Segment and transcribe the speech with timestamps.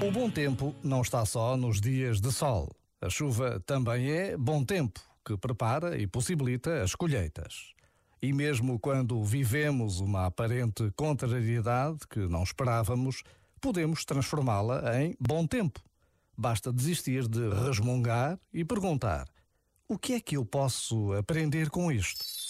[0.00, 2.70] O bom tempo não está só nos dias de sol.
[3.00, 7.74] A chuva também é bom tempo, que prepara e possibilita as colheitas.
[8.22, 13.24] E mesmo quando vivemos uma aparente contrariedade que não esperávamos,
[13.60, 15.80] podemos transformá-la em bom tempo.
[16.38, 19.26] Basta desistir de resmungar e perguntar:
[19.88, 22.49] o que é que eu posso aprender com isto?